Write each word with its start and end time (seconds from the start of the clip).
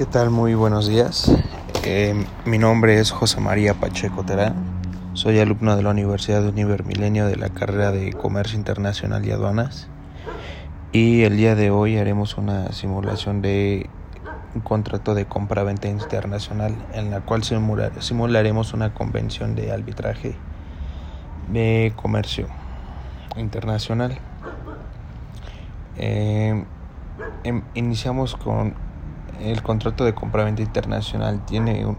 ¿Qué 0.00 0.06
tal? 0.06 0.30
Muy 0.30 0.54
buenos 0.54 0.88
días. 0.88 1.30
Eh, 1.84 2.24
mi 2.46 2.56
nombre 2.56 2.98
es 2.98 3.10
José 3.10 3.38
María 3.38 3.74
Pacheco 3.74 4.24
Terán. 4.24 4.54
Soy 5.12 5.38
alumno 5.40 5.76
de 5.76 5.82
la 5.82 5.90
Universidad 5.90 6.40
de 6.40 6.48
Univer 6.48 6.86
Milenio 6.86 7.26
de 7.26 7.36
la 7.36 7.50
carrera 7.50 7.92
de 7.92 8.14
Comercio 8.14 8.56
Internacional 8.56 9.26
y 9.26 9.30
Aduanas. 9.30 9.88
Y 10.90 11.24
el 11.24 11.36
día 11.36 11.54
de 11.54 11.70
hoy 11.70 11.98
haremos 11.98 12.38
una 12.38 12.72
simulación 12.72 13.42
de 13.42 13.90
un 14.54 14.62
contrato 14.62 15.14
de 15.14 15.26
compra-venta 15.26 15.88
internacional 15.88 16.74
en 16.94 17.10
la 17.10 17.20
cual 17.20 17.42
simularemos 17.44 18.72
una 18.72 18.94
convención 18.94 19.54
de 19.54 19.70
arbitraje 19.70 20.34
de 21.52 21.92
comercio 21.94 22.46
internacional. 23.36 24.18
Eh, 25.98 26.64
em, 27.44 27.62
iniciamos 27.74 28.34
con 28.36 28.88
el 29.40 29.62
contrato 29.62 30.04
de 30.04 30.14
compraventa 30.14 30.62
internacional. 30.62 31.44
Tiene, 31.46 31.96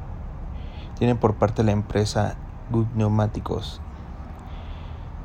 tiene 0.97 1.15
por 1.15 1.35
parte 1.35 1.63
la 1.63 1.71
empresa 1.71 2.35
Good 2.71 2.87
Neumáticos 2.95 3.81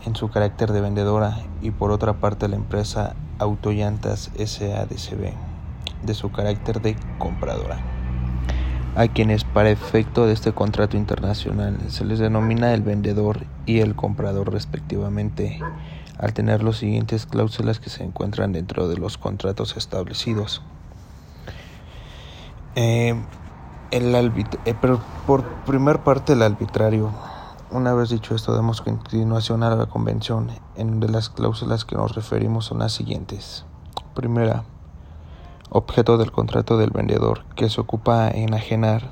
en 0.05 0.15
su 0.15 0.31
carácter 0.31 0.73
de 0.73 0.81
vendedora 0.81 1.39
y 1.61 1.73
por 1.73 1.91
otra 1.91 2.15
parte 2.15 2.49
la 2.49 2.57
empresa 2.57 3.17
Autollantas 3.39 4.31
SADCB 4.37 5.33
de 6.03 6.15
su 6.15 6.31
carácter 6.31 6.81
de 6.81 6.97
compradora. 7.19 7.79
A 8.95 9.09
quienes 9.09 9.45
para 9.45 9.69
efecto 9.69 10.27
de 10.27 10.33
este 10.33 10.53
contrato 10.53 10.97
internacional 10.97 11.79
se 11.89 12.05
les 12.05 12.19
denomina 12.19 12.73
el 12.73 12.83
vendedor 12.83 13.45
y 13.67 13.81
el 13.81 13.95
comprador 13.95 14.53
respectivamente 14.53 15.61
al 16.19 16.33
tener 16.33 16.63
los 16.63 16.79
siguientes 16.79 17.27
cláusulas 17.27 17.79
que 17.79 17.91
se 17.91 18.05
encuentran 18.05 18.53
dentro 18.53 18.89
de 18.89 18.97
los 18.97 19.19
contratos 19.19 19.77
establecidos. 19.77 20.63
Eh, 22.77 23.15
el 23.91 24.15
eh, 24.15 24.75
pero 24.81 25.01
por 25.27 25.43
primer 25.65 26.01
parte 26.01 26.35
el 26.35 26.43
arbitrario. 26.43 27.11
Una 27.71 27.95
vez 27.95 28.11
dicho 28.11 28.35
esto, 28.35 28.55
damos 28.55 28.83
continuación 28.83 29.63
a 29.63 29.75
la 29.75 29.87
convención, 29.87 30.51
en 30.77 30.91
donde 30.91 31.09
las 31.09 31.31
cláusulas 31.31 31.87
que 31.87 31.97
nos 31.97 32.15
referimos 32.15 32.67
son 32.67 32.81
las 32.81 32.93
siguientes. 32.93 33.65
Primera, 34.15 34.65
objeto 35.71 36.19
del 36.19 36.31
contrato 36.31 36.77
del 36.77 36.91
vendedor 36.91 37.45
que 37.55 37.71
se 37.71 37.81
ocupa 37.81 38.29
en 38.29 38.53
ajenar 38.53 39.11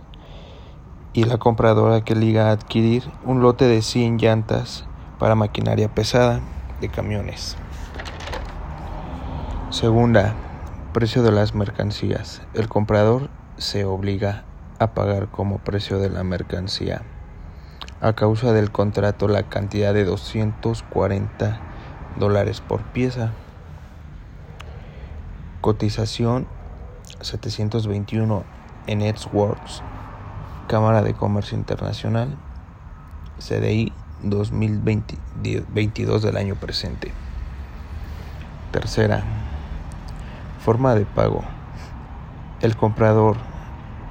y 1.14 1.24
la 1.24 1.38
compradora 1.38 2.04
que 2.04 2.14
liga 2.14 2.48
a 2.48 2.52
adquirir 2.52 3.10
un 3.24 3.40
lote 3.40 3.66
de 3.66 3.80
100 3.80 4.18
llantas 4.18 4.84
para 5.18 5.34
maquinaria 5.34 5.88
pesada 5.88 6.40
de 6.82 6.90
camiones. 6.90 7.56
Segunda, 9.70 10.34
precio 10.92 11.22
de 11.22 11.32
las 11.32 11.54
mercancías. 11.54 12.42
El 12.52 12.68
comprador 12.68 13.30
se 13.56 13.84
obliga 13.84 14.44
a 14.78 14.94
pagar 14.94 15.28
como 15.28 15.58
precio 15.58 15.98
de 15.98 16.10
la 16.10 16.24
mercancía 16.24 17.02
a 18.04 18.12
causa 18.12 18.52
del 18.52 18.70
contrato 18.70 19.28
la 19.28 19.44
cantidad 19.44 19.94
de 19.94 20.04
240 20.04 21.58
dólares 22.18 22.60
por 22.60 22.82
pieza. 22.82 23.32
Cotización 25.62 26.46
721 27.22 28.44
en 28.86 29.00
Edgeworks, 29.00 29.82
Cámara 30.68 31.00
de 31.00 31.14
Comercio 31.14 31.56
Internacional, 31.56 32.36
CDI 33.38 33.90
2022 34.22 36.22
del 36.22 36.36
año 36.36 36.56
presente. 36.56 37.10
Tercera, 38.70 39.24
forma 40.62 40.94
de 40.94 41.06
pago. 41.06 41.42
El 42.64 42.76
comprador 42.76 43.36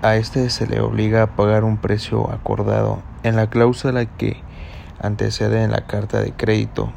a 0.04 0.16
este 0.16 0.52
se 0.52 0.68
le 0.68 0.80
obliga 0.80 1.24
a 1.24 1.36
pagar 1.36 1.64
un 1.64 1.78
precio 1.78 2.30
acordado 2.32 3.02
en 3.24 3.36
la 3.36 3.50
cláusula 3.50 4.06
que 4.06 4.44
antecede 5.02 5.64
en 5.64 5.72
la 5.72 5.88
carta 5.88 6.22
de 6.22 6.34
crédito 6.34 6.94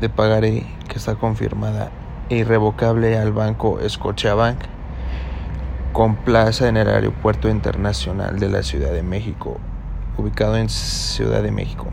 de 0.00 0.08
pagaré 0.08 0.64
que 0.88 0.96
está 0.96 1.16
confirmada 1.16 1.90
e 2.30 2.36
irrevocable 2.36 3.18
al 3.18 3.32
banco 3.32 3.78
Scotiabank 3.86 4.56
con 5.92 6.16
plaza 6.16 6.68
en 6.68 6.78
el 6.78 6.88
Aeropuerto 6.88 7.50
Internacional 7.50 8.38
de 8.38 8.48
la 8.48 8.62
Ciudad 8.62 8.92
de 8.92 9.02
México, 9.02 9.58
ubicado 10.16 10.56
en 10.56 10.70
Ciudad 10.70 11.42
de 11.42 11.50
México, 11.50 11.88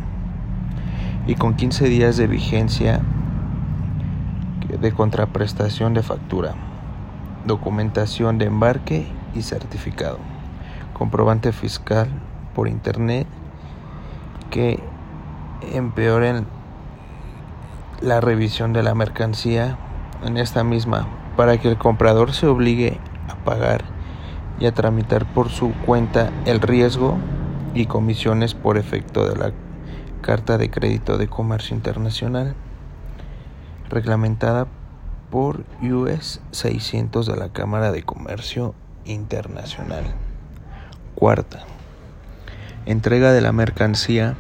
y 1.28 1.36
con 1.36 1.56
15 1.56 1.90
días 1.90 2.16
de 2.16 2.28
vigencia 2.28 3.02
de 4.80 4.92
contraprestación 4.94 5.94
de 5.94 6.04
factura 6.04 6.56
documentación 7.48 8.38
de 8.38 8.46
embarque 8.46 9.08
y 9.34 9.42
certificado, 9.42 10.20
comprobante 10.94 11.52
fiscal 11.52 12.08
por 12.54 12.68
internet 12.68 13.28
que 14.52 14.80
empeoren 15.74 16.46
la 18.02 18.22
revisión 18.22 18.74
de 18.74 18.84
la 18.84 18.94
mercancía 18.94 19.78
en 20.24 20.38
esta 20.38 20.64
misma 20.64 21.08
para 21.36 21.58
que 21.58 21.70
el 21.70 21.78
comprador 21.78 22.34
se 22.34 22.48
obligue 22.48 23.00
a 23.28 23.36
pagar 23.44 23.84
y 24.60 24.66
a 24.66 24.74
tramitar 24.74 25.26
por 25.26 25.50
su 25.50 25.72
cuenta 25.86 26.32
el 26.46 26.62
riesgo 26.62 27.18
y 27.74 27.86
comisiones 27.86 28.54
por 28.54 28.78
efecto 28.78 29.28
de 29.28 29.36
la 29.36 29.52
Carta 30.22 30.58
de 30.58 30.70
Crédito 30.70 31.18
de 31.18 31.28
Comercio 31.28 31.76
Internacional 31.76 32.56
reglamentada 33.90 34.68
por 35.30 35.64
US 35.82 36.42
600 36.52 37.28
de 37.28 37.36
la 37.36 37.50
Cámara 37.50 37.92
de 37.92 38.04
Comercio 38.04 38.74
Internacional. 39.06 40.04
Cuarta. 41.16 41.64
Entrega 42.86 43.32
de 43.32 43.42
la 43.42 43.52
mercancía. 43.52 44.36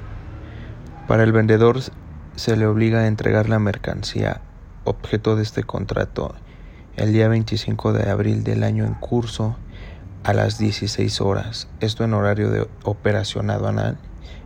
Para 1.08 1.24
el 1.24 1.32
vendedor 1.32 1.80
se 2.36 2.58
le 2.58 2.66
obliga 2.66 3.00
a 3.00 3.08
entregar 3.08 3.50
la 3.50 3.60
mercancía 3.60 4.42
objeto 4.84 5.36
de 5.36 5.44
este 5.44 5.64
contrato 5.64 6.34
el 6.96 7.14
día 7.14 7.28
25 7.28 7.94
de 7.94 8.10
abril 8.10 8.44
del 8.44 8.64
año 8.64 8.86
en 8.86 8.94
curso 8.96 9.56
a 10.24 10.34
las 10.34 10.58
16 10.58 11.22
horas, 11.22 11.68
esto 11.80 12.04
en 12.04 12.14
horario 12.14 12.50
de 12.50 12.68
operación 12.84 13.50
aduanal 13.50 13.98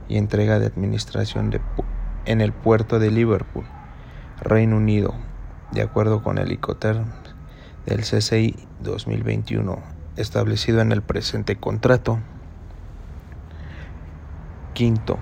y 0.09 0.17
entrega 0.17 0.59
de 0.59 0.65
administración 0.65 1.59
en 2.25 2.41
el 2.41 2.51
puerto 2.51 2.99
de 2.99 3.09
Liverpool, 3.09 3.65
Reino 4.41 4.77
Unido, 4.77 5.13
de 5.71 5.81
acuerdo 5.81 6.21
con 6.21 6.37
el 6.37 6.51
Icoterm 6.51 7.05
del 7.85 8.01
CCI 8.01 8.55
2021 8.81 9.79
establecido 10.17 10.81
en 10.81 10.91
el 10.91 11.01
presente 11.01 11.55
contrato. 11.55 12.19
Quinto, 14.73 15.17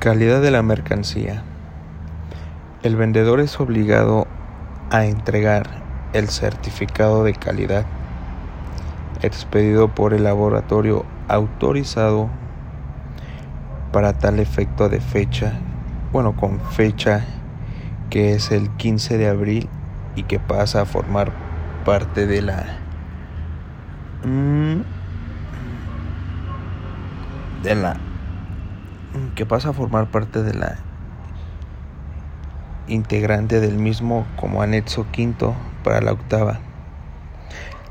calidad 0.00 0.40
de 0.42 0.50
la 0.50 0.62
mercancía. 0.62 1.42
El 2.82 2.96
vendedor 2.96 3.40
es 3.40 3.58
obligado 3.60 4.26
a 4.90 5.04
entregar 5.06 5.82
el 6.12 6.28
certificado 6.28 7.24
de 7.24 7.34
calidad 7.34 7.86
expedido 9.22 9.88
por 9.88 10.14
el 10.14 10.24
laboratorio 10.24 11.04
autorizado 11.28 12.28
para 13.92 14.18
tal 14.18 14.40
efecto 14.40 14.88
de 14.88 15.00
fecha, 15.00 15.52
bueno, 16.12 16.34
con 16.34 16.60
fecha 16.60 17.24
que 18.12 18.34
es 18.34 18.50
el 18.50 18.68
15 18.68 19.16
de 19.16 19.26
abril 19.26 19.70
y 20.16 20.24
que 20.24 20.38
pasa 20.38 20.82
a 20.82 20.84
formar 20.84 21.32
parte 21.86 22.26
de 22.26 22.42
la 22.42 22.66
mm, 24.22 24.82
de 27.62 27.74
la 27.74 27.96
que 29.34 29.46
pasa 29.46 29.70
a 29.70 29.72
formar 29.72 30.10
parte 30.10 30.42
de 30.42 30.52
la 30.52 30.76
integrante 32.86 33.60
del 33.60 33.78
mismo 33.78 34.26
como 34.36 34.60
anexo 34.60 35.06
quinto 35.10 35.54
para 35.82 36.02
la 36.02 36.12
octava. 36.12 36.60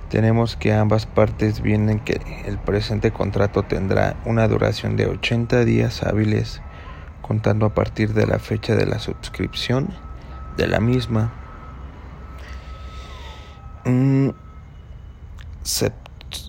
Tenemos 0.09 0.55
que 0.55 0.71
ambas 0.71 1.07
partes 1.07 1.61
vienen 1.61 1.99
que 1.99 2.21
el 2.45 2.59
presente 2.59 3.09
contrato 3.09 3.63
tendrá 3.63 4.17
una 4.25 4.47
duración 4.47 4.97
de 4.97 5.07
80 5.07 5.65
días 5.65 6.03
hábiles 6.03 6.61
contando 7.23 7.65
a 7.65 7.73
partir 7.73 8.13
de 8.13 8.27
la 8.27 8.37
fecha 8.37 8.75
de 8.75 8.85
la 8.85 8.99
suscripción 8.99 10.10
de 10.57 10.67
la 10.67 10.79
misma. 10.79 11.33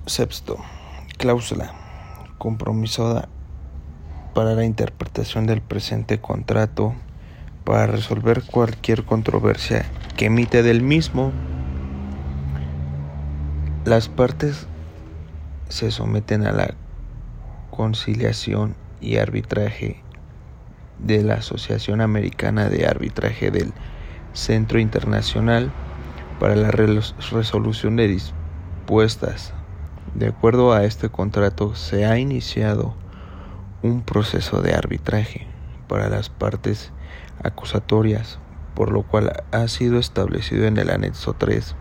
sexto, 0.07 0.59
cláusula 1.17 1.73
compromisada 2.39 3.29
para 4.35 4.55
la 4.55 4.65
interpretación 4.65 5.47
del 5.47 5.61
presente 5.61 6.21
contrato 6.21 6.95
para 7.65 7.87
resolver 7.87 8.43
cualquier 8.45 9.05
controversia 9.05 9.87
que 10.17 10.27
emite 10.27 10.63
del 10.63 10.83
mismo. 10.83 11.33
Las 13.85 14.09
partes 14.09 14.67
se 15.69 15.91
someten 15.91 16.47
a 16.47 16.53
la 16.53 16.75
conciliación 17.71 18.75
y 19.01 19.17
arbitraje 19.17 20.02
de 21.05 21.23
la 21.23 21.35
Asociación 21.35 22.01
Americana 22.01 22.69
de 22.69 22.87
Arbitraje 22.87 23.51
del 23.51 23.73
Centro 24.33 24.79
Internacional 24.79 25.73
para 26.39 26.57
la 26.57 26.71
Resolución 26.71 27.97
de 27.97 28.19
supuestas. 28.19 29.53
De 30.15 30.29
acuerdo 30.29 30.73
a 30.73 30.85
este 30.85 31.09
contrato, 31.09 31.75
se 31.75 32.07
ha 32.07 32.19
iniciado 32.19 32.95
un 33.83 34.03
proceso 34.03 34.63
de 34.63 34.75
arbitraje 34.75 35.47
para 35.89 36.09
las 36.09 36.29
partes 36.29 36.93
acusatorias, 37.43 38.39
por 38.75 38.93
lo 38.93 39.03
cual 39.03 39.33
ha 39.51 39.69
sido 39.69 39.99
establecido 39.99 40.67
en 40.67 40.77
el 40.77 40.91
anexo 40.91 41.35
3 41.35 41.75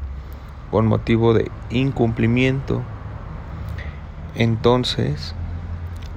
con 0.71 0.87
motivo 0.87 1.33
de 1.33 1.51
incumplimiento. 1.69 2.81
Entonces, 4.35 5.35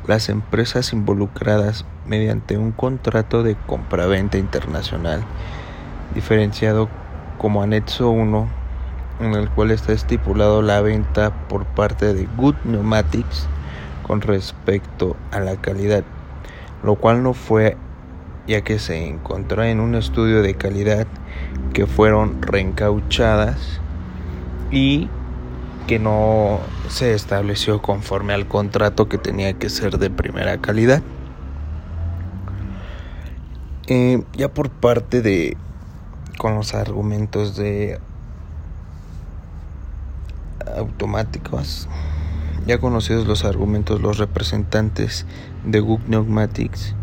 las 0.07 0.29
empresas 0.29 0.93
involucradas 0.93 1.85
mediante 2.06 2.59
un 2.59 2.73
contrato 2.73 3.43
de 3.43 3.56
compraventa 3.67 4.39
internacional 4.39 5.23
diferenciado 6.15 6.89
como 7.39 7.62
anexo 7.62 8.11
1 8.11 8.49
en 9.21 9.35
el 9.35 9.49
cual 9.51 9.71
está 9.71 9.93
estipulado 9.93 10.62
la 10.62 10.81
venta 10.81 11.33
por 11.49 11.65
parte 11.65 12.15
de 12.15 12.27
Good 12.37 12.56
Pneumatics 12.65 13.47
con 14.03 14.21
respecto 14.21 15.17
a 15.31 15.41
la 15.41 15.56
calidad, 15.56 16.05
lo 16.83 16.97
cual 16.97 17.23
no 17.23 17.33
fue 17.33 17.77
ya 18.47 18.62
que 18.62 18.79
se 18.79 19.09
encontró 19.09 19.62
en 19.62 19.81
un 19.81 19.95
estudio 19.95 20.43
de 20.43 20.55
calidad 20.55 21.07
que 21.73 21.87
fueron 21.87 22.43
reencauchadas 22.43 23.81
y 24.71 25.09
que 25.87 25.99
no 25.99 26.61
se 26.89 27.15
estableció 27.15 27.81
conforme 27.81 28.35
al 28.35 28.47
contrato 28.47 29.09
que 29.09 29.19
tenía 29.19 29.55
que 29.55 29.71
ser 29.71 29.99
de 29.99 30.11
primera 30.11 30.59
calidad. 30.59 31.03
Eh, 33.87 34.23
ya 34.35 34.49
por 34.49 34.71
parte 34.71 35.21
de 35.21 35.59
con 36.39 36.55
los 36.55 36.75
argumentos 36.75 37.55
de 37.55 38.01
automáticos 40.75 41.87
ya 42.67 42.79
conocidos 42.79 43.27
los 43.27 43.45
argumentos 43.45 44.01
los 44.01 44.17
representantes 44.17 45.27
de 45.67 45.81
Gug 45.81 46.01
Pneumatics 46.01 46.95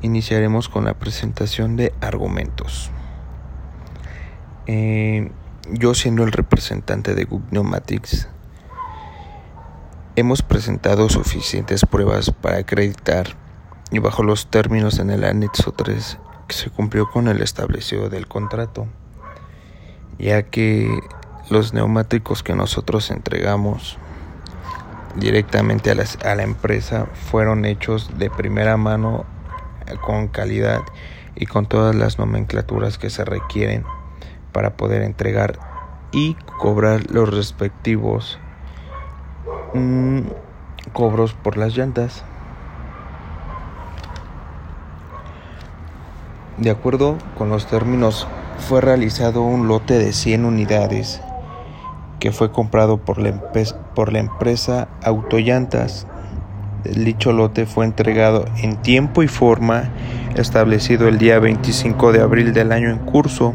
iniciaremos 0.00 0.70
con 0.70 0.84
la 0.84 0.94
presentación 0.94 1.76
de 1.76 1.92
argumentos. 2.00 2.90
Eh, 4.66 5.30
yo 5.70 5.94
siendo 5.94 6.24
el 6.24 6.32
representante 6.32 7.14
de 7.14 7.24
Gug 7.24 7.42
Pneumatics 7.50 8.28
hemos 10.16 10.40
presentado 10.42 11.10
suficientes 11.10 11.84
pruebas 11.84 12.30
para 12.30 12.58
acreditar 12.58 13.43
y 13.94 14.00
bajo 14.00 14.24
los 14.24 14.48
términos 14.48 14.98
en 14.98 15.10
el 15.10 15.22
anexo 15.22 15.70
3 15.70 16.18
que 16.48 16.54
se 16.54 16.68
cumplió 16.68 17.08
con 17.08 17.28
el 17.28 17.40
establecido 17.40 18.08
del 18.08 18.26
contrato, 18.26 18.88
ya 20.18 20.42
que 20.42 21.00
los 21.48 21.72
neumáticos 21.74 22.42
que 22.42 22.56
nosotros 22.56 23.12
entregamos 23.12 23.96
directamente 25.14 25.92
a, 25.92 25.94
a 26.28 26.34
la 26.34 26.42
empresa 26.42 27.06
fueron 27.30 27.64
hechos 27.64 28.10
de 28.18 28.30
primera 28.30 28.76
mano 28.76 29.26
con 30.04 30.26
calidad 30.26 30.82
y 31.36 31.46
con 31.46 31.66
todas 31.66 31.94
las 31.94 32.18
nomenclaturas 32.18 32.98
que 32.98 33.10
se 33.10 33.24
requieren 33.24 33.84
para 34.50 34.76
poder 34.76 35.02
entregar 35.02 35.60
y 36.10 36.34
cobrar 36.58 37.12
los 37.12 37.32
respectivos 37.32 38.40
mm, 39.72 40.22
cobros 40.92 41.32
por 41.34 41.56
las 41.56 41.76
llantas. 41.76 42.24
De 46.58 46.70
acuerdo 46.70 47.18
con 47.36 47.48
los 47.48 47.66
términos, 47.66 48.28
fue 48.58 48.80
realizado 48.80 49.42
un 49.42 49.66
lote 49.66 49.98
de 49.98 50.12
100 50.12 50.44
unidades 50.44 51.20
que 52.20 52.30
fue 52.30 52.52
comprado 52.52 52.98
por 52.98 53.18
la, 53.18 53.32
por 53.94 54.12
la 54.12 54.20
empresa 54.20 54.86
dicho 57.04 57.32
lote 57.32 57.66
fue 57.66 57.84
entregado 57.84 58.44
en 58.62 58.76
tiempo 58.76 59.24
y 59.24 59.28
forma 59.28 59.90
establecido 60.36 61.08
el 61.08 61.18
día 61.18 61.40
25 61.40 62.12
de 62.12 62.20
abril 62.20 62.52
del 62.52 62.70
año 62.70 62.88
en 62.88 62.98
curso. 62.98 63.52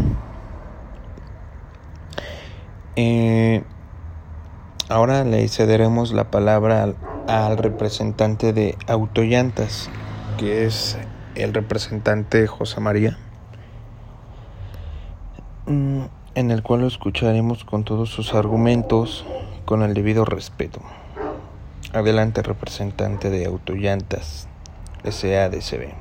Eh, 2.96 3.64
Ahora 4.92 5.24
le 5.24 5.48
cederemos 5.50 6.14
la 6.14 6.32
palabra 6.32 6.96
al, 7.28 7.58
representante 7.60 8.54
de 8.54 8.76
Autollantas, 8.88 9.88
que 10.40 10.66
es 10.66 10.98
el 11.36 11.54
representante 11.54 12.48
José 12.48 12.82
María, 12.82 13.16
mm, 15.68 16.06
en 16.34 16.50
el 16.50 16.64
cual 16.64 16.82
lo 16.82 16.88
escucharemos 16.88 17.66
con 17.66 17.84
todos 17.84 18.10
sus 18.10 18.34
argumentos 18.34 19.28
con 19.66 19.84
el 19.84 19.94
debido 19.94 20.26
respeto. 20.26 20.82
Adelante, 21.94 22.42
representante 22.42 23.30
de 23.30 23.46
Autollantas, 23.46 24.48
SADCB. 25.04 25.94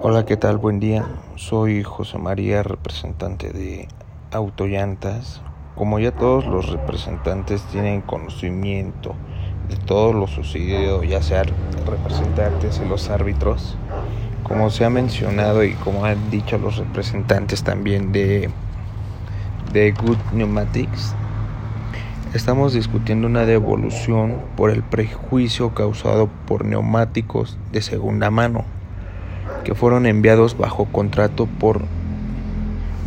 Hola, 0.00 0.24
¿qué 0.24 0.38
tal? 0.38 0.56
Buen 0.56 0.80
día. 0.80 1.04
Soy 1.36 1.82
José 1.82 2.16
María, 2.16 2.62
representante 2.62 3.50
de 3.50 3.88
Autollantas 4.30 5.42
como 5.74 5.98
ya 5.98 6.12
todos 6.12 6.46
los 6.46 6.70
representantes 6.70 7.62
tienen 7.72 8.00
conocimiento 8.00 9.14
de 9.68 9.76
todo 9.76 10.12
lo 10.12 10.26
sucedido, 10.26 11.02
ya 11.02 11.22
sea 11.22 11.44
representantes 11.86 12.80
y 12.84 12.88
los 12.88 13.08
árbitros, 13.08 13.76
como 14.42 14.70
se 14.70 14.84
ha 14.84 14.90
mencionado 14.90 15.64
y 15.64 15.72
como 15.74 16.04
han 16.04 16.30
dicho 16.30 16.58
los 16.58 16.76
representantes 16.76 17.62
también 17.62 18.12
de, 18.12 18.50
de 19.72 19.92
Good 19.92 20.18
Pneumatics, 20.30 21.14
estamos 22.34 22.74
discutiendo 22.74 23.26
una 23.26 23.46
devolución 23.46 24.38
por 24.56 24.70
el 24.70 24.82
prejuicio 24.82 25.74
causado 25.74 26.28
por 26.46 26.64
neumáticos 26.64 27.58
de 27.72 27.82
segunda 27.82 28.30
mano 28.30 28.64
que 29.64 29.74
fueron 29.74 30.06
enviados 30.06 30.56
bajo 30.56 30.86
contrato 30.86 31.46
por 31.46 31.82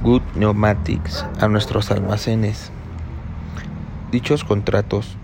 Good 0.06 0.22
Pneumatics 0.36 1.26
a 1.40 1.48
nuestros 1.48 1.90
almacenes. 1.90 2.70
Dichos 4.12 4.44
contratos 4.44 5.18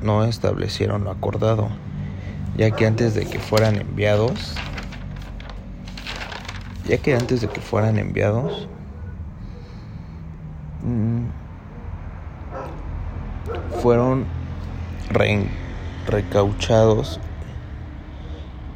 no 0.00 0.22
establecieron 0.22 1.02
lo 1.02 1.10
acordado, 1.10 1.70
ya 2.56 2.70
que 2.70 2.86
antes 2.86 3.16
de 3.16 3.26
que 3.26 3.40
fueran 3.40 3.74
enviados, 3.74 4.54
ya 6.86 6.98
que 6.98 7.16
antes 7.16 7.40
de 7.40 7.48
que 7.48 7.60
fueran 7.60 7.98
enviados, 7.98 8.68
mm, 10.84 11.24
fueron 13.82 14.24
recauchados 16.06 17.18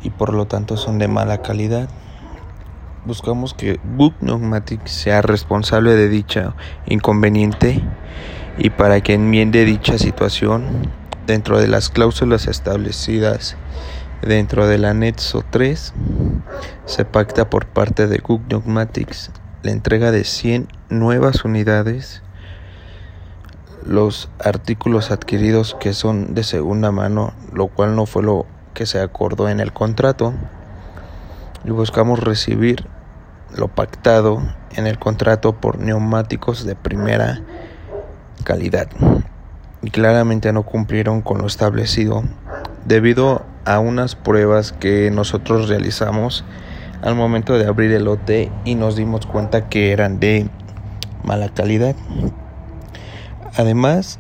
y 0.03 0.11
por 0.11 0.35
lo 0.35 0.47
tanto 0.47 0.77
son 0.77 0.99
de 0.99 1.07
mala 1.07 1.39
calidad 1.39 1.89
buscamos 3.05 3.55
que 3.55 3.81
Book 3.83 4.15
Pneumatic 4.21 4.87
sea 4.87 5.23
responsable 5.23 5.95
de 5.95 6.09
dicha 6.09 6.55
inconveniente 6.87 7.83
y 8.59 8.71
para 8.71 9.01
que 9.01 9.15
enmiende 9.15 9.65
dicha 9.65 9.99
situación 9.99 10.65
dentro 11.27 11.59
de 11.59 11.69
las 11.69 11.89
cláusulas 11.89 12.47
establecidas 12.47 13.57
dentro 14.23 14.69
del 14.69 14.85
anexo 14.85 15.45
3 15.51 15.95
se 16.85 17.05
pacta 17.05 17.51
por 17.51 17.67
parte 17.67 18.07
de 18.07 18.21
Cook 18.21 18.43
Pneumatics 18.49 19.31
la 19.63 19.71
entrega 19.71 20.11
de 20.11 20.25
100 20.25 20.69
nuevas 20.91 21.45
unidades. 21.45 22.23
Los 23.87 24.29
artículos 24.39 25.11
adquiridos 25.11 25.77
que 25.79 25.93
son 25.93 26.35
de 26.35 26.43
segunda 26.43 26.91
mano 26.91 27.33
lo 27.53 27.69
cual 27.69 27.97
no 27.97 28.07
fue 28.07 28.23
lo 28.23 28.47
que 28.75 28.87
se 28.87 29.01
acordó 29.01 29.49
en 29.49 29.61
el 29.61 29.73
contrato. 29.73 30.35
Y 31.65 31.71
buscamos 31.71 32.19
recibir 32.19 32.87
lo 33.57 33.69
pactado 33.69 34.43
en 34.77 34.87
el 34.87 34.99
contrato 34.99 35.55
por 35.61 35.79
neumáticos 35.79 36.65
de 36.65 36.75
primera 36.75 37.43
calidad 38.45 38.89
y 39.83 39.91
claramente 39.91 40.53
no 40.53 40.63
cumplieron 40.63 41.23
con 41.23 41.39
lo 41.39 41.47
establecido 41.47 42.23
debido 42.85 43.45
a 43.65 43.79
unas 43.79 44.15
pruebas 44.15 44.73
que 44.73 45.11
nosotros 45.11 45.69
realizamos 45.69 46.45
al 47.03 47.15
momento 47.15 47.59
de 47.59 47.67
abrir 47.67 47.93
el 47.93 48.05
lote 48.05 48.51
y 48.65 48.75
nos 48.77 48.97
dimos 48.97 49.27
cuenta 49.27 49.69
que 49.69 49.93
eran 49.93 50.21
de 50.21 50.49
mala 51.25 51.49
calidad. 51.49 51.97
Además, 53.57 54.19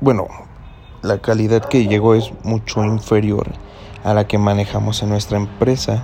bueno, 0.00 0.26
la 1.02 1.18
calidad 1.18 1.64
que 1.64 1.86
llegó 1.86 2.14
es 2.14 2.32
mucho 2.42 2.84
inferior 2.84 3.46
a 4.02 4.12
la 4.12 4.26
que 4.26 4.38
manejamos 4.38 5.02
en 5.02 5.10
nuestra 5.10 5.38
empresa 5.38 6.02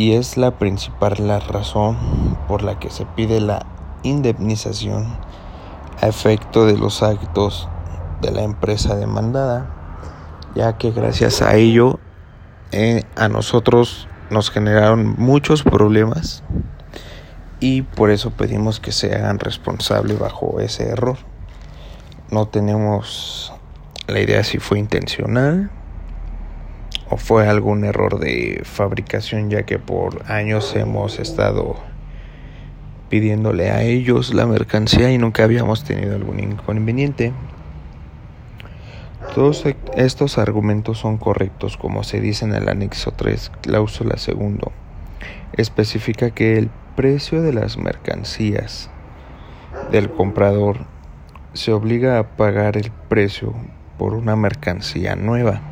y 0.00 0.14
es 0.14 0.38
la 0.38 0.52
principal 0.52 1.14
la 1.18 1.40
razón 1.40 1.98
por 2.48 2.62
la 2.62 2.78
que 2.78 2.88
se 2.88 3.04
pide 3.04 3.38
la 3.38 3.66
indemnización 4.02 5.14
a 6.00 6.06
efecto 6.06 6.64
de 6.64 6.78
los 6.78 7.02
actos 7.02 7.68
de 8.22 8.30
la 8.30 8.40
empresa 8.40 8.96
demandada, 8.96 9.70
ya 10.54 10.78
que 10.78 10.90
gracias 10.90 11.42
a 11.42 11.54
ello 11.56 12.00
eh, 12.72 13.02
a 13.14 13.28
nosotros 13.28 14.08
nos 14.30 14.50
generaron 14.50 15.16
muchos 15.18 15.62
problemas 15.62 16.44
y 17.60 17.82
por 17.82 18.10
eso 18.10 18.30
pedimos 18.30 18.80
que 18.80 18.92
se 18.92 19.14
hagan 19.14 19.38
responsables 19.38 20.18
bajo 20.18 20.60
ese 20.60 20.88
error. 20.88 21.18
No 22.30 22.48
tenemos 22.48 23.52
la 24.06 24.18
idea 24.18 24.44
si 24.44 24.60
fue 24.60 24.78
intencional 24.78 25.70
o 27.10 27.16
fue 27.16 27.48
algún 27.48 27.84
error 27.84 28.20
de 28.20 28.62
fabricación 28.64 29.50
ya 29.50 29.64
que 29.64 29.78
por 29.78 30.30
años 30.30 30.74
hemos 30.76 31.18
estado 31.18 31.76
pidiéndole 33.08 33.70
a 33.70 33.82
ellos 33.82 34.32
la 34.32 34.46
mercancía 34.46 35.12
y 35.12 35.18
nunca 35.18 35.42
habíamos 35.42 35.82
tenido 35.82 36.14
algún 36.14 36.38
inconveniente. 36.38 37.32
Todos 39.34 39.66
e-, 39.66 39.76
estos 39.96 40.38
argumentos 40.38 40.98
son 40.98 41.18
correctos 41.18 41.76
como 41.76 42.04
se 42.04 42.20
dice 42.20 42.44
en 42.44 42.54
el 42.54 42.68
anexo 42.68 43.10
3, 43.10 43.50
cláusula 43.60 44.16
segundo. 44.16 44.70
Especifica 45.52 46.30
que 46.30 46.56
el 46.56 46.70
precio 46.94 47.42
de 47.42 47.52
las 47.52 47.76
mercancías 47.76 48.88
del 49.90 50.10
comprador 50.10 50.86
se 51.54 51.72
obliga 51.72 52.20
a 52.20 52.36
pagar 52.36 52.76
el 52.76 52.92
precio 53.08 53.52
por 53.98 54.14
una 54.14 54.36
mercancía 54.36 55.16
nueva 55.16 55.69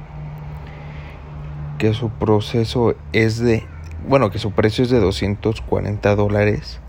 que 1.79 1.95
su 1.95 2.11
proceso 2.11 2.95
es 3.13 3.39
de 3.39 3.67
bueno 4.07 4.31
que 4.31 4.39
su 4.39 4.53
precio 4.53 4.85
es 4.85 4.91
de 4.91 5.01
240 5.01 6.15
dólares 6.17 6.81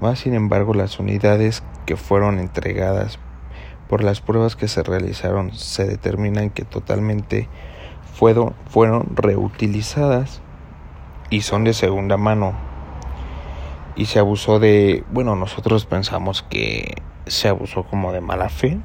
más 0.00 0.20
sin 0.20 0.32
embargo, 0.32 0.72
las 0.72 0.98
unidades 0.98 1.62
que 1.84 1.96
fueron 1.96 2.38
entregadas 2.38 3.18
por 3.86 4.02
las 4.02 4.22
pruebas 4.22 4.56
que 4.56 4.66
se 4.66 4.82
realizaron 4.82 5.52
se 5.52 5.84
determinan 5.84 6.48
que 6.48 6.64
totalmente 6.64 7.48
fueron, 8.14 8.54
reutilizadas 9.14 10.40
y 11.28 11.42
son 11.42 11.64
de 11.64 11.74
segunda 11.74 12.16
mano. 12.16 12.54
Y 13.94 14.06
se 14.06 14.18
abusó 14.18 14.58
de, 14.58 15.04
bueno, 15.10 15.36
nosotros 15.36 15.84
pensamos 15.84 16.42
que 16.48 16.94
se 17.26 17.48
abusó 17.48 17.82
como 17.82 18.12
de 18.12 18.22
mala 18.22 18.48
fe, 18.48 18.78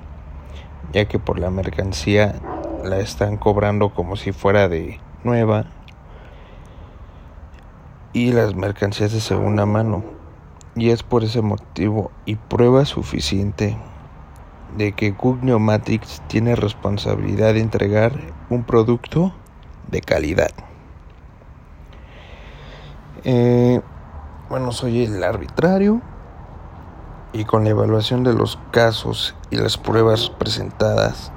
ya 0.91 1.05
que 1.05 1.17
por 1.17 1.39
la 1.39 1.49
mercancía 1.49 2.35
la 2.83 2.99
están 2.99 3.37
cobrando 3.37 3.93
como 3.93 4.17
si 4.17 4.33
fuera 4.33 4.67
de 4.67 4.99
nueva 5.25 5.65
y 8.13 8.32
las 8.32 8.55
mercancías 8.55 9.12
de 9.12 9.20
segunda 9.20 9.65
mano 9.65 10.03
y 10.75 10.91
es 10.91 11.03
por 11.03 11.24
ese 11.24 11.41
motivo 11.41 12.12
y 12.25 12.36
prueba 12.36 12.86
suficiente 12.86 13.77
de 14.77 14.91
que 14.94 15.15
Cook 15.15 15.39
Pneumatics 15.39 16.22
tiene 16.27 16.55
responsabilidad 16.55 17.53
de 17.53 17.62
entregar 17.62 18.13
un 18.50 18.63
producto 18.63 19.34
de 19.89 20.01
calidad. 20.01 20.51
Eh, 23.24 23.82
bueno, 24.50 24.72
soy 24.72 25.05
el 25.05 25.24
arbitrario 25.24 26.01
y 27.34 27.46
con 27.46 27.63
la 27.63 27.72
evaluación 27.72 28.24
de 28.24 28.34
los 28.34 28.60
casos 28.72 29.36
y 29.50 29.58
las 29.58 29.77
pruebas 29.77 30.29
presentadas 30.29 31.32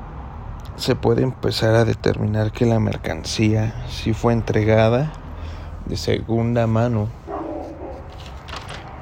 se 0.78 0.94
puede 0.94 1.23
empezar 1.23 1.75
a 1.75 1.85
determinar 1.85 2.52
que 2.52 2.64
la 2.64 2.78
mercancía 2.78 3.75
si 3.88 4.12
fue 4.12 4.32
entregada 4.32 5.12
de 5.87 5.97
segunda 5.97 6.66
mano 6.66 7.08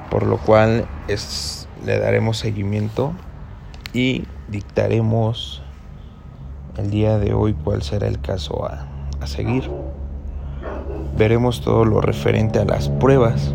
por 0.09 0.25
lo 0.25 0.37
cual 0.37 0.85
es, 1.07 1.67
le 1.85 1.99
daremos 1.99 2.37
seguimiento 2.37 3.13
y 3.93 4.23
dictaremos 4.47 5.61
el 6.77 6.89
día 6.89 7.17
de 7.19 7.33
hoy 7.33 7.53
cuál 7.53 7.83
será 7.83 8.07
el 8.07 8.19
caso 8.19 8.65
a, 8.65 8.87
a 9.19 9.27
seguir. 9.27 9.69
Veremos 11.17 11.61
todo 11.61 11.85
lo 11.85 12.01
referente 12.01 12.59
a 12.59 12.65
las 12.65 12.89
pruebas. 12.89 13.53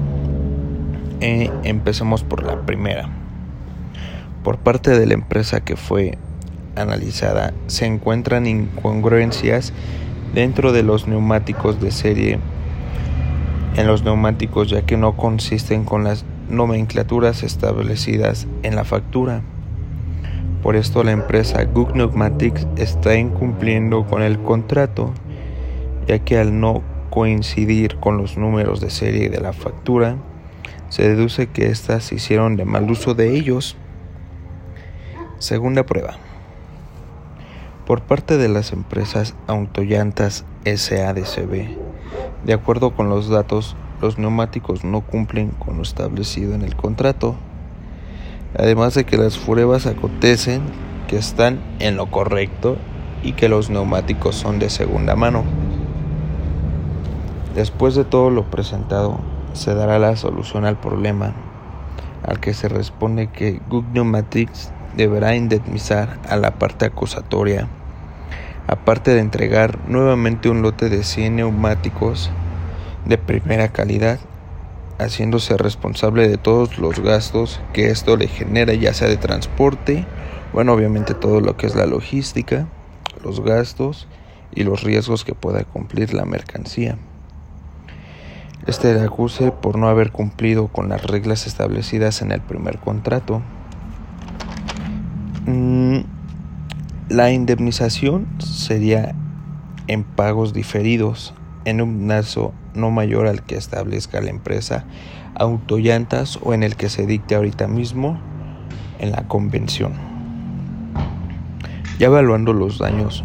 E 1.21 1.51
empecemos 1.63 2.25
por 2.25 2.43
la 2.43 2.61
primera. 2.63 3.09
Por 4.43 4.59
parte 4.59 4.99
de 4.99 5.07
la 5.07 5.15
empresa 5.15 5.61
que 5.61 5.77
fue 5.77 6.19
analizada, 6.77 7.53
se 7.67 7.87
encuentran 7.87 8.47
incongruencias 8.47 9.73
dentro 10.35 10.73
de 10.73 10.83
los 10.83 11.07
neumáticos 11.07 11.81
de 11.81 11.91
serie 11.91 12.39
en 13.77 13.87
los 13.87 14.05
neumáticos 14.05 14.69
ya 14.69 14.83
que 14.83 14.97
no 14.97 15.17
consisten 15.17 15.85
con 15.85 16.05
las 16.05 16.25
nomenclaturas 16.49 17.43
establecidas 17.43 18.47
en 18.63 18.77
la 18.77 18.85
factura. 18.85 19.43
Por 20.63 20.77
esto 20.77 21.03
la 21.03 21.13
empresa 21.13 21.65
Gook 21.65 21.93
Pneumatics 21.93 22.67
está 22.77 23.17
incumpliendo 23.17 24.07
con 24.07 24.23
el 24.23 24.39
contrato, 24.39 25.13
ya 26.07 26.19
que 26.19 26.39
al 26.39 26.61
no 26.61 26.83
coincidir 27.11 27.97
con 27.97 28.17
los 28.17 28.37
números 28.37 28.81
de 28.81 28.91
serie 28.91 29.29
de 29.29 29.41
la 29.41 29.53
factura, 29.53 30.17
se 30.89 31.09
deduce 31.09 31.47
que 31.49 31.67
éstas 31.67 32.13
hicieron 32.13 32.57
de 32.57 32.65
mal 32.65 32.91
uso 32.91 33.15
de 33.15 33.35
ellos. 33.35 33.77
Segunda 35.39 35.85
prueba. 35.85 36.17
Por 37.93 38.01
parte 38.01 38.39
de 38.39 38.49
las 38.49 38.73
empresas 38.73 39.35
Autollantas 39.49 40.47
SADCB, 40.65 41.77
de 42.43 42.53
acuerdo 42.55 42.97
con 42.97 43.11
los 43.11 43.29
datos 43.29 43.77
los 44.01 44.17
neumáticos 44.17 44.83
no 44.83 45.03
cumplen 45.03 45.51
con 45.51 45.77
lo 45.77 45.83
establecido 45.83 46.55
en 46.55 46.63
el 46.63 46.75
contrato, 46.75 47.35
además 48.59 48.95
de 48.95 49.05
que 49.05 49.19
las 49.19 49.37
pruebas 49.37 49.85
acontecen 49.85 50.63
que 51.07 51.19
están 51.19 51.61
en 51.81 51.99
lo 51.99 52.11
correcto 52.11 52.79
y 53.23 53.35
que 53.35 53.51
los 53.51 53.69
neumáticos 53.69 54.37
son 54.37 54.59
de 54.59 54.71
segunda 54.71 55.15
mano. 55.15 55.45
Después 57.55 57.95
de 57.95 58.07
todo 58.07 58.31
lo 58.31 58.45
presentado, 58.45 59.21
se 59.53 59.75
dará 59.75 59.99
la 59.99 60.17
solución 60.17 60.65
al 60.65 60.81
problema, 60.81 61.35
al 62.27 62.41
que 62.41 62.55
se 62.55 62.71
responde 62.71 63.27
que 63.27 63.61
Good 63.69 63.85
Pneumatics 63.93 64.73
deberá 64.97 65.37
indemnizar 65.37 66.19
a 66.31 66.37
la 66.37 66.53
parte 66.53 66.87
acusatoria, 66.87 67.69
aparte 68.67 69.13
de 69.13 69.21
entregar 69.21 69.79
nuevamente 69.89 70.49
un 70.49 70.63
lote 70.63 70.89
de 70.89 71.03
100 71.03 71.37
neumáticos 71.37 72.31
de 73.05 73.19
primera 73.19 73.69
calidad, 73.69 74.19
haciéndose 74.99 75.57
responsable 75.57 76.29
de 76.29 76.39
todos 76.39 76.79
los 76.79 77.01
gastos 77.01 77.61
que 77.73 77.91
esto 77.91 78.17
le 78.17 78.29
genera, 78.29 78.75
ya 78.75 78.95
sea 78.95 79.09
de 79.09 79.17
transporte, 79.17 80.07
bueno, 80.53 80.73
obviamente 80.73 81.15
todo 81.15 81.41
lo 81.41 81.57
que 81.57 81.67
es 81.67 81.75
la 81.75 81.87
logística, 81.87 82.67
los 83.25 83.43
gastos 83.43 84.07
y 84.55 84.65
los 84.65 84.83
riesgos 84.83 85.25
que 85.25 85.35
pueda 85.35 85.65
cumplir 85.65 86.15
la 86.15 86.25
mercancía. 86.25 86.99
Este 88.67 88.95
le 88.95 89.01
acuse 89.01 89.51
por 89.51 89.77
no 89.77 89.89
haber 89.89 90.13
cumplido 90.13 90.69
con 90.69 90.89
las 90.89 91.03
reglas 91.05 91.47
establecidas 91.47 92.23
en 92.23 92.31
el 92.31 92.41
primer 92.41 92.79
contrato. 92.79 93.43
Mm, 95.47 96.03
la 97.13 97.31
indemnización 97.31 98.27
sería 98.39 99.15
en 99.87 100.03
pagos 100.03 100.55
diferidos 100.55 101.35
en 101.67 101.83
un 101.83 102.07
plazo 102.07 102.55
no 102.75 102.91
mayor 102.91 103.27
al 103.27 103.43
que 103.43 103.57
establezca 103.57 104.23
la 104.23 104.31
empresa 104.31 104.87
Autollantas 105.35 106.39
o 106.43 106.55
en 106.55 106.63
el 106.63 106.75
que 106.75 106.89
se 106.89 107.05
dicte 107.05 107.35
ahorita 107.35 107.69
mismo 107.69 108.19
en 108.99 109.13
la 109.13 109.29
convención. 109.29 109.93
Ya 111.99 112.07
evaluando 112.07 112.55
los 112.55 112.79
daños 112.79 113.25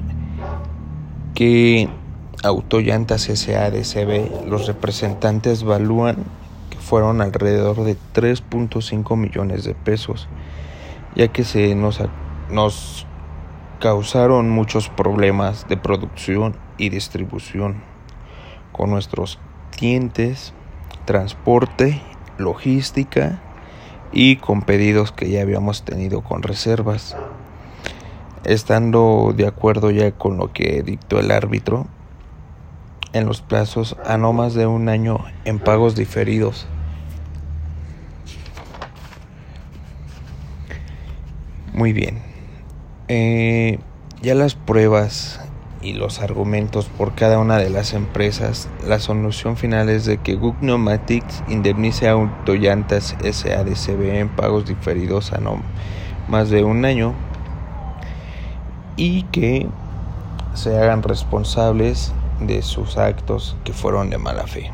que 1.34 1.88
Autollantas 2.44 3.22
SADCB, 3.24 4.48
los 4.50 4.68
representantes 4.68 5.62
evalúan 5.62 6.18
que 6.70 6.78
fueron 6.78 7.22
alrededor 7.22 7.84
de 7.86 7.96
3.5 8.14 9.16
millones 9.16 9.64
de 9.64 9.76
pesos, 9.76 10.28
ya 11.16 11.30
que 11.30 11.44
se 11.44 11.74
nos, 11.74 12.02
nos 12.52 13.07
causaron 13.80 14.50
muchos 14.50 14.90
problemas 14.90 15.68
de 15.68 15.78
producción 15.78 16.56
y 16.78 16.90
distribución 16.90 17.84
con 18.72 18.90
nuestros 18.90 19.40
clientes, 19.76 20.54
transporte, 21.06 22.02
logística 22.38 23.40
y 24.12 24.38
con 24.38 24.62
pedidos 24.62 25.12
que 25.12 25.30
ya 25.30 25.42
habíamos 25.42 25.84
tenido 25.84 26.22
con 26.22 26.44
reservas. 26.44 27.16
estando 28.44 29.34
de 29.36 29.46
acuerdo 29.46 29.92
ya 29.92 30.12
con 30.12 30.38
lo 30.38 30.54
que 30.54 30.82
dictó 30.82 31.20
el 31.20 31.32
árbitro 31.32 31.88
en 33.12 33.26
los 33.26 33.42
plazos 33.42 33.98
a 34.06 34.18
no 34.18 34.32
más 34.32 34.54
de 34.54 34.68
un 34.68 34.88
año 34.88 35.20
en 35.44 35.60
pagos 35.60 35.96
diferidos. 35.96 36.66
Muy 41.74 41.94
bien. 41.94 42.27
Eh, 43.10 43.80
ya 44.22 44.36
las 44.36 44.56
pruebas 44.56 45.40
y 45.82 45.94
los 45.94 46.20
argumentos 46.20 46.88
por 46.88 47.16
cada 47.16 47.40
una 47.40 47.58
de 47.58 47.70
las 47.70 47.94
empresas, 47.94 48.68
la 48.86 49.00
solución 49.00 49.56
final 49.56 49.88
es 49.88 50.06
de 50.06 50.18
que 50.18 50.36
Gug 50.36 50.56
Pneumatics 50.58 51.42
indemnice 51.48 52.10
a 52.10 52.14
Autollantas 52.14 53.16
SADCB 53.22 54.16
en 54.16 54.28
pagos 54.28 54.66
diferidos 54.66 55.32
a 55.32 55.38
no 55.38 55.62
más 56.28 56.50
de 56.50 56.66
un 56.66 56.84
año 56.84 57.14
y 58.98 59.24
que 59.24 59.68
se 60.54 60.78
hagan 60.78 61.02
responsables 61.02 62.12
de 62.42 62.62
sus 62.62 62.98
actos 62.98 63.56
que 63.64 63.72
fueron 63.72 64.10
de 64.10 64.18
mala 64.18 64.48
fe. 64.48 64.72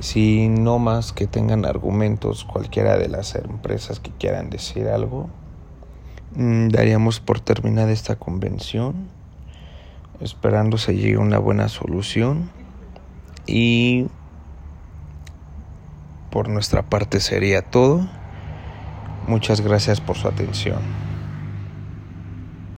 Si 0.00 0.48
no 0.48 0.78
más 0.78 1.12
que 1.12 1.26
tengan 1.26 1.66
argumentos 1.66 2.44
cualquiera 2.44 2.96
de 2.96 3.08
las 3.08 3.34
empresas 3.34 4.00
que 4.00 4.12
quieran 4.12 4.48
decir 4.48 4.88
algo, 4.88 5.28
daríamos 6.34 7.20
por 7.20 7.40
terminada 7.40 7.90
esta 7.90 8.16
convención, 8.16 9.08
esperando 10.20 10.78
se 10.78 10.94
llegue 10.94 11.18
una 11.18 11.38
buena 11.38 11.68
solución 11.68 12.50
y 13.46 14.06
por 16.30 16.48
nuestra 16.48 16.82
parte 16.82 17.20
sería 17.20 17.62
todo. 17.62 18.06
Muchas 19.26 19.60
gracias 19.60 20.00
por 20.00 20.16
su 20.16 20.28
atención. 20.28 21.07